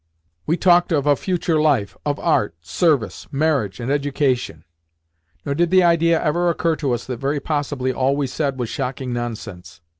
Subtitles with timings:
[0.47, 4.63] We talked of a future life, of art, service, marriage, and education;
[5.45, 8.67] nor did the idea ever occur to us that very possibly all we said was
[8.69, 9.79] shocking nonsense.